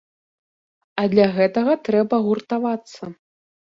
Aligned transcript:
А 1.03 1.05
для 1.13 1.27
гэтага 1.37 1.79
трэба 1.91 2.15
гуртавацца. 2.27 3.17